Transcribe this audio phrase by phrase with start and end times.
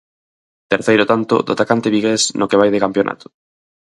[0.73, 3.25] Terceiro tanto do atacante vigués no que vai de campionato.